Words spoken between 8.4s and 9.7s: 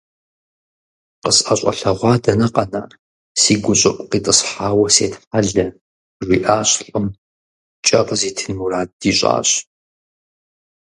мурад ищӀащ.